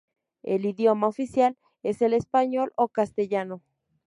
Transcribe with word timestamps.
El 0.41 0.65
idioma 0.65 1.05
oficial 1.07 1.59
es 1.83 2.01
el 2.01 2.15
español 2.15 2.73
o 2.75 2.87
castellano. 2.87 3.61